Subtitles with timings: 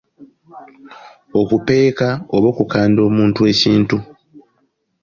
[1.39, 3.97] Okupeeka oba okukanda omuntu ekintu.